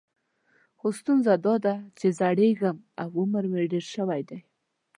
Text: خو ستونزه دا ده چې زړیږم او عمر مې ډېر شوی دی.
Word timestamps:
خو 0.79 0.87
ستونزه 0.99 1.33
دا 1.45 1.55
ده 1.65 1.75
چې 1.99 2.07
زړیږم 2.19 2.77
او 3.01 3.09
عمر 3.21 3.43
مې 3.51 3.63
ډېر 3.71 3.85
شوی 3.95 4.21
دی. 4.29 4.39